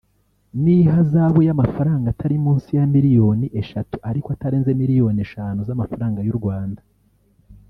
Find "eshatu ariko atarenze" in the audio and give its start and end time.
3.61-4.69